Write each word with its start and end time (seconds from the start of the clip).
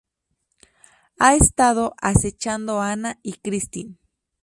Ha 1.19 1.35
estado 1.35 1.93
acechando 1.99 2.81
a 2.81 2.91
Ana 2.91 3.19
y 3.21 3.33
Christian. 3.33 3.99